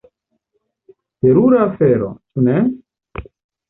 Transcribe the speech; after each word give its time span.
Terura 1.25 1.61
afero, 1.69 2.11
ĉu 2.31 2.51
ne? 2.51 2.61